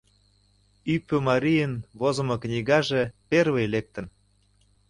Ӱпымарийын 0.93 1.73
возымо 1.99 2.35
книгаже 2.43 3.01
первый 3.29 3.65
лектын. 3.73 4.05